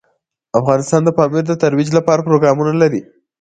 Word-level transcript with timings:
افغانستان 0.59 1.01
د 1.03 1.09
پامیر 1.17 1.43
د 1.47 1.53
ترویج 1.63 1.89
لپاره 1.97 2.25
پروګرامونه 2.27 2.73
لري. 2.81 3.01